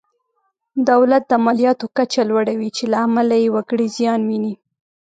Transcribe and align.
دولت 0.89 1.23
د 1.27 1.33
مالیاتو 1.45 1.85
کچه 1.97 2.21
لوړوي 2.29 2.69
چې 2.77 2.83
له 2.91 2.97
امله 3.05 3.35
یې 3.43 3.47
وګړي 3.55 3.87
زیان 3.97 4.21
ویني. 4.29 4.53